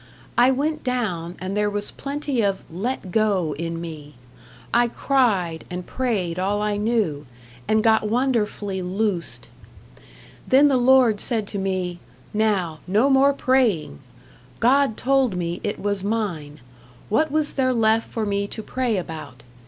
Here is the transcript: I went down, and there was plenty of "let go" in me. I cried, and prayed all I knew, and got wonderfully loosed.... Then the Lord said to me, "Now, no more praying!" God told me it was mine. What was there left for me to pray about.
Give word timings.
I 0.35 0.49
went 0.49 0.83
down, 0.83 1.35
and 1.37 1.55
there 1.55 1.69
was 1.69 1.91
plenty 1.91 2.41
of 2.41 2.63
"let 2.71 3.11
go" 3.11 3.53
in 3.59 3.79
me. 3.79 4.15
I 4.73 4.87
cried, 4.87 5.63
and 5.69 5.85
prayed 5.85 6.39
all 6.39 6.59
I 6.59 6.77
knew, 6.77 7.27
and 7.67 7.83
got 7.83 8.09
wonderfully 8.09 8.81
loosed.... 8.81 9.47
Then 10.47 10.69
the 10.69 10.77
Lord 10.77 11.19
said 11.19 11.45
to 11.49 11.59
me, 11.59 11.99
"Now, 12.33 12.79
no 12.87 13.11
more 13.11 13.31
praying!" 13.31 13.99
God 14.59 14.97
told 14.97 15.35
me 15.35 15.61
it 15.63 15.79
was 15.79 16.03
mine. 16.03 16.61
What 17.07 17.31
was 17.31 17.53
there 17.53 17.71
left 17.71 18.09
for 18.09 18.25
me 18.25 18.47
to 18.47 18.63
pray 18.63 18.97
about. 18.97 19.43